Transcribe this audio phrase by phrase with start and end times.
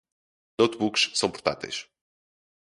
[0.57, 1.87] Notebooks são portáteis